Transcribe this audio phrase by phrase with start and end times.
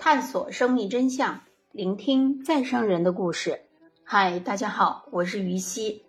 [0.00, 3.60] 探索生命真相，聆听再生人的故事。
[4.02, 6.06] 嗨，大家好，我是于西。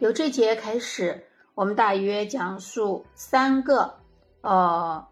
[0.00, 3.94] 由这节开始，我们大约讲述三个
[4.42, 5.02] 呃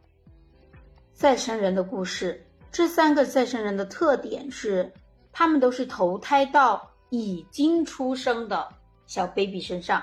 [1.14, 2.46] 再生人的故事。
[2.70, 4.92] 这三个再生人的特点是，
[5.32, 8.68] 他们都是投胎到已经出生的
[9.06, 10.02] 小 baby 身上。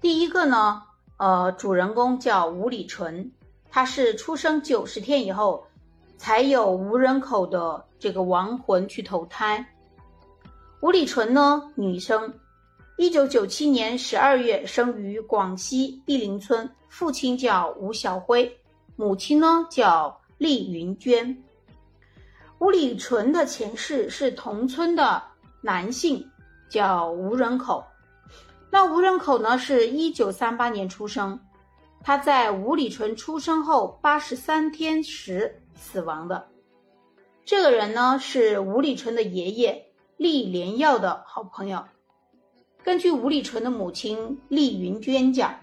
[0.00, 0.82] 第一个呢，
[1.16, 3.30] 呃，主人公叫吴礼纯。
[3.70, 5.64] 他是出生九十天以后，
[6.18, 9.64] 才有无人口的这个亡魂去投胎。
[10.80, 12.34] 吴礼纯呢，女生，
[12.98, 18.58] 一九九七年十二月生于广西碧林村，父亲叫吴小辉，
[18.96, 21.42] 母亲呢叫厉云娟。
[22.58, 25.22] 吴礼纯的前世是同村的
[25.60, 26.28] 男性，
[26.68, 27.84] 叫吴人口。
[28.70, 31.38] 那吴人口呢，是一九三八年出生。
[32.02, 36.48] 他在吴礼纯出生后八十三天时死亡的。
[37.44, 41.84] 这个人呢是吴礼纯的爷爷厉连耀的好朋友。
[42.82, 45.60] 根据吴礼纯的母亲厉云娟讲，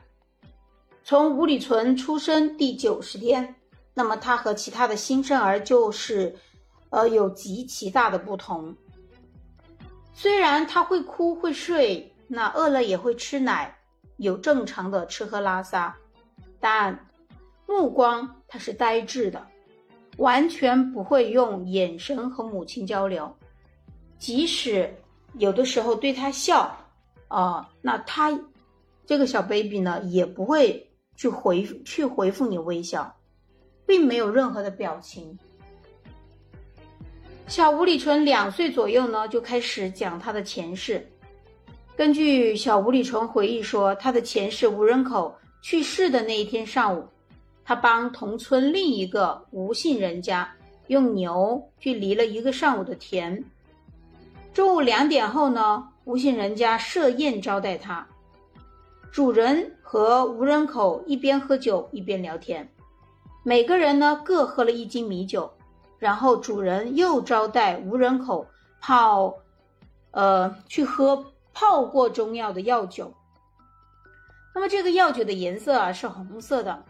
[1.03, 3.55] 从吴礼纯出生第九十天，
[3.93, 6.35] 那么他和其他的新生儿就是，
[6.91, 8.75] 呃，有极其大的不同。
[10.13, 13.75] 虽然他会哭会睡，那饿了也会吃奶，
[14.17, 15.97] 有正常的吃喝拉撒。
[16.59, 17.07] 但
[17.65, 19.45] 目光他是呆滞的，
[20.17, 23.35] 完全不会用眼神和母亲交流。
[24.17, 24.91] 即使
[25.33, 26.75] 有的时候对他笑，
[27.27, 28.39] 啊，那他
[29.05, 33.15] 这个小 baby 呢，也不会去回去回复你微笑，
[33.85, 35.37] 并没有任何的表情。
[37.47, 41.07] 小吴礼纯两岁左右呢，就开始讲他的前世。
[41.95, 45.35] 根据小吴礼纯回忆说，他的前世无人口。
[45.69, 47.05] 去世的那一天上午，
[47.65, 50.49] 他帮同村另一个吴姓人家
[50.87, 53.43] 用牛去犁了一个上午的田。
[54.53, 58.07] 中午两点后呢，吴姓人家设宴招待他，
[59.11, 62.65] 主人和吴人口一边喝酒一边聊天，
[63.43, 65.51] 每个人呢各喝了一斤米酒，
[65.99, 68.47] 然后主人又招待吴人口
[68.79, 69.35] 泡，
[70.11, 73.13] 呃，去喝泡过中药的药酒。
[74.57, 76.83] 那么这个药酒的颜色啊是红色的。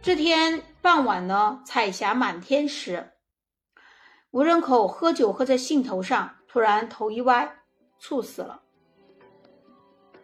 [0.00, 3.10] 这天傍晚呢，彩霞满天时，
[4.30, 7.56] 吴人口喝酒喝在兴头上，突然头一歪，
[7.98, 8.62] 猝死了。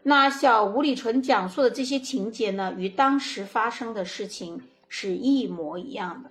[0.04, 6.30] 那小吴礼纯讲述的这些情节呢，与当时发生的事情是一模一样的。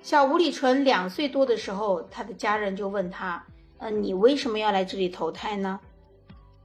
[0.00, 3.44] 小吴礼纯两岁多的时候，他的家人就问他
[3.76, 5.78] ：“嗯，你为什么要来这里投胎呢？”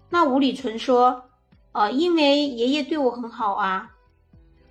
[0.09, 1.23] 那吴礼纯说
[1.71, 3.91] ：“呃，因为爷爷对我很好啊，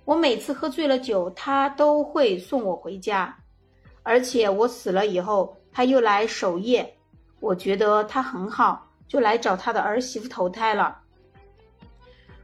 [0.03, 3.33] 我每次喝醉了酒，他都会送我回家，
[4.03, 6.93] 而且我死了以后，他又来守夜，
[7.39, 10.97] 我觉得他很好，就来找他的儿媳妇投胎了。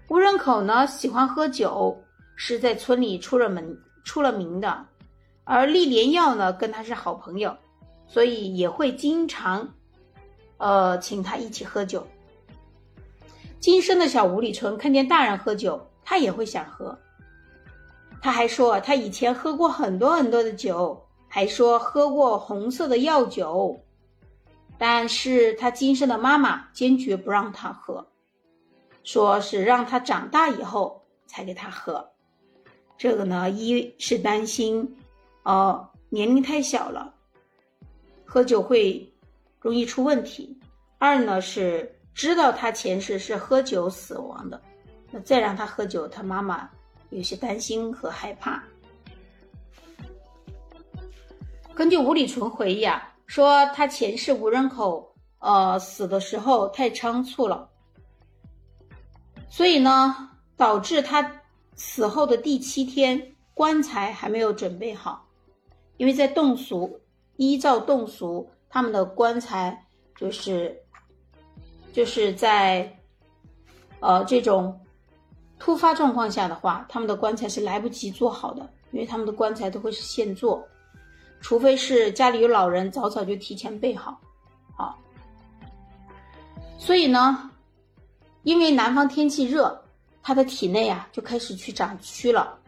[0.07, 2.01] 吴仁口呢喜欢喝酒，
[2.37, 4.85] 是在村里出了门出了名的，
[5.43, 7.53] 而厉连耀呢跟他是好朋友，
[8.07, 9.67] 所以也会经常，
[10.59, 12.07] 呃，请他一起喝酒。”
[13.59, 16.97] 今生的小吴礼纯看见大人喝酒，他也会想喝。
[18.21, 23.79] 他还说他以前喝过很多很多的酒，还说喝过红色的药酒，
[24.77, 28.05] 但是他今生的妈妈坚决不让他喝，
[29.03, 32.07] 说是让他长大以后才给他喝。
[32.97, 34.95] 这个呢，一是担心，
[35.43, 37.13] 哦，年龄太小了，
[38.23, 39.11] 喝酒会
[39.59, 40.55] 容易出问题；
[40.99, 41.91] 二呢是。
[42.15, 44.59] 知道他前世是喝酒死亡的，
[45.11, 46.69] 那再让他喝酒，他妈妈
[47.09, 48.63] 有些担心和害怕。
[51.75, 57.69] 根据吴礼纯回忆啊，说他前世无人口，呃，死的时候太仓促了，
[59.49, 61.41] 所以呢，导致他
[61.75, 65.27] 死后的第七天棺材还没有准备好，
[65.97, 66.97] 因为在侗俗，
[67.35, 69.85] 依照侗俗，他们的棺材
[70.15, 70.81] 就是。
[71.95, 72.93] 就是在，
[74.01, 74.77] 呃，这种
[75.57, 80.61] 突发状况下的话，他们的棺材是来不及做好的，因为他们的棺材都会是现做，
[81.39, 84.19] 除非是家里有老人，早早就提前备好，
[84.75, 84.99] 好。
[86.77, 87.49] 所以呢，
[88.43, 89.81] 因为南方天气热，
[90.21, 92.59] 他的体内啊就开始去长蛆了，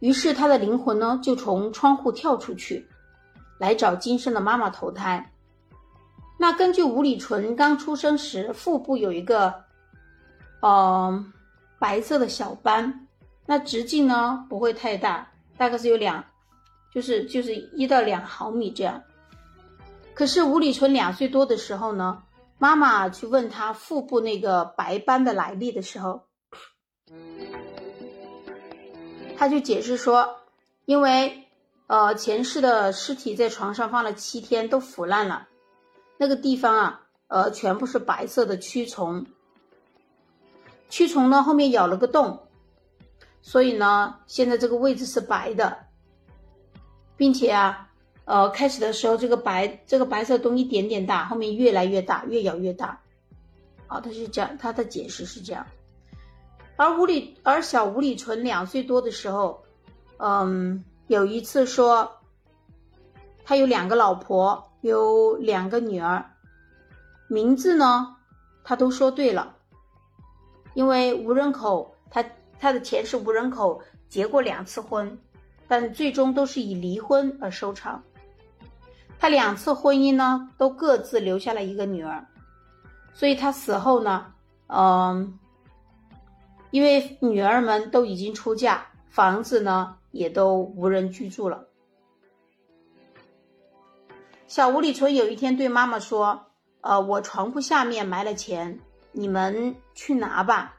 [0.00, 2.86] 于是他的灵魂呢就从窗户跳出去，
[3.56, 5.30] 来找今生的妈妈投胎。
[6.36, 9.64] 那根据吴礼纯刚出生时腹部有一个，
[10.60, 11.24] 呃，
[11.78, 13.06] 白色的小斑，
[13.46, 16.24] 那直径呢不会太大，大概是有两，
[16.92, 19.02] 就是就是一到两毫米这样。
[20.12, 22.22] 可是吴礼纯两岁多的时候呢，
[22.58, 26.26] 妈妈去问他腹部那个白斑的来历的时候，
[29.36, 30.36] 他就解释说，
[30.84, 31.48] 因为
[31.86, 35.48] 呃前世的尸体在床上放了七天都腐烂了，
[36.16, 39.26] 那个地方啊，呃全部是白色的蛆虫，
[40.90, 42.46] 蛆虫呢后面咬了个洞，
[43.42, 45.76] 所以呢现在这个位置是白的，
[47.16, 47.90] 并且啊。
[48.26, 52.98] 呃，开始的时候这个白这个白色洞一点点大，后面越来越大，越咬越大。
[53.86, 55.66] 啊，他是这样，他的解释是这样。
[56.76, 59.62] 而吴里而小吴里纯两岁多的时候，
[60.16, 62.10] 嗯，有一次说，
[63.44, 66.22] 他有两个老婆，有两个女儿，
[67.26, 68.14] 名字呢，
[68.62, 69.56] 他都说对了，
[70.74, 72.22] 因为无人口他
[72.60, 75.18] 他的前世无人口结过两次婚，
[75.66, 78.02] 但最终都是以离婚而收场。
[79.18, 82.22] 他两次婚姻呢，都各自留下了一个女儿，
[83.14, 84.34] 所以他死后呢，
[84.66, 85.38] 嗯，
[86.72, 91.66] 因为女儿们都已经出嫁，房子呢也都无人居住了。
[94.46, 96.46] 小吴里纯有一天对妈妈说
[96.82, 98.78] ：“呃，我床铺下面埋了钱，
[99.12, 100.76] 你们去拿吧。”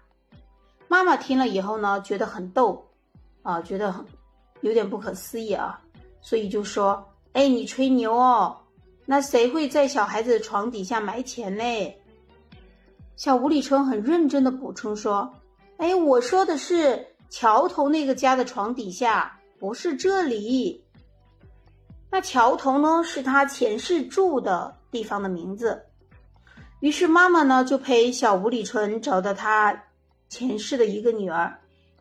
[0.88, 2.88] 妈妈听了以后呢，觉得很逗，
[3.42, 4.06] 啊，觉得很
[4.62, 5.82] 有点不可思议啊，
[6.22, 7.04] 所以就说。
[7.34, 8.56] 哎，你吹牛哦！
[9.06, 12.02] 那谁会在小孩子的床底下埋钱嘞？
[13.18, 15.30] 小吴里春很认真的补充说
[15.76, 20.85] ：“哎，我说的是桥头那个家的床底下，不是这里。
[22.16, 25.84] 那桥头呢，是他前世住的地方的名字。
[26.80, 29.84] 于是妈妈呢，就陪小吴里春找到他
[30.30, 31.54] 前世的一个女儿，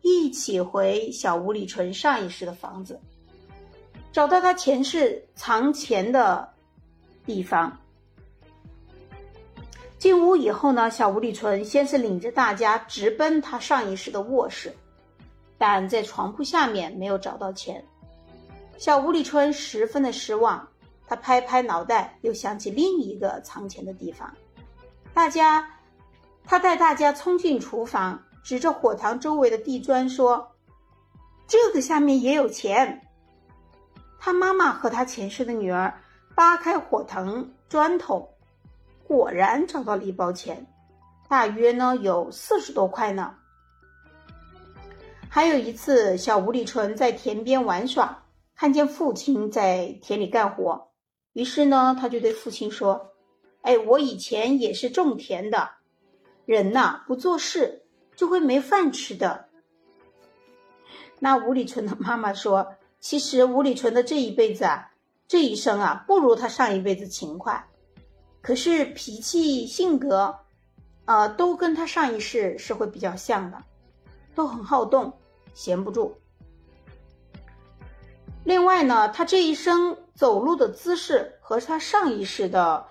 [0.03, 2.97] 一起回小吴里春上一世的房子。”
[4.13, 6.47] 找到他前世藏钱的
[7.25, 7.77] 地方。
[9.99, 14.73] 进屋以后呢，小吴里纯先是领着大家直奔他上一世的卧室，
[15.57, 17.83] 但在床铺下面没有找到钱。
[18.77, 20.67] 小吴里春十分的失望，
[21.07, 24.31] 他拍拍脑袋，又想起另一个藏钱的地方。
[25.13, 25.65] 大家，
[26.43, 30.51] 他带大家冲进厨房，指着火塘周围的地砖说
[31.47, 33.01] ：“这个下面也有钱。”
[34.19, 35.93] 他妈妈和他前世的女儿
[36.35, 38.27] 扒开火塘砖头，
[39.07, 40.67] 果然找到了一包钱，
[41.29, 43.33] 大约呢有四十多块呢。
[45.29, 48.17] 还有一次，小吴里纯在田边玩耍，
[48.55, 50.89] 看见父亲在田里干活，
[51.33, 53.11] 于是呢，他就对父亲说
[53.61, 55.69] ：“哎，我以前也是种田的，
[56.45, 57.83] 人呐不做事
[58.15, 59.49] 就会没饭吃的。”
[61.19, 62.75] 那吴里纯的妈妈说。
[63.01, 64.91] 其实吴礼纯的这一辈子啊，
[65.27, 67.63] 这一生啊，不如他上一辈子勤快，
[68.41, 70.35] 可是脾气性格，
[71.05, 73.63] 呃，都跟他上一世是会比较像的，
[74.33, 75.13] 都很好动，
[75.53, 76.17] 闲不住。
[78.45, 82.85] 另外呢，他这一生走路的姿势和他上一世的，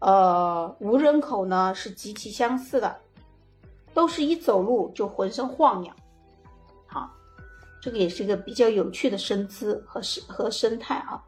[0.00, 2.94] 呃，无人口呢是极其相似的，
[3.94, 5.90] 都是一走路就浑身晃悠。
[7.82, 11.22] 这个也是一个比较有趣的身姿和和生态啊。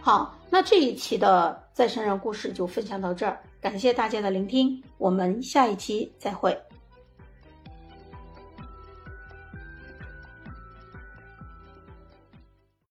[0.00, 6.58] 好，那这一期的再生人故事就分享到这儿，感谢大家的聆听，我们下一期再会。